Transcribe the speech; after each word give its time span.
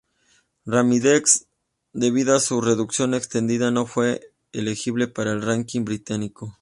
Remixed, 0.65 1.45
debido 1.93 2.35
a 2.35 2.39
su 2.39 2.59
duración 2.59 3.13
extendida, 3.13 3.69
no 3.69 3.85
fue 3.85 4.33
elegible 4.51 5.07
para 5.07 5.31
el 5.31 5.43
ranking 5.43 5.85
británico. 5.85 6.57